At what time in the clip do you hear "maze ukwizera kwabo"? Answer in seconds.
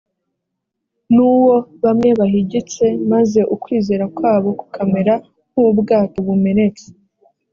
3.11-4.49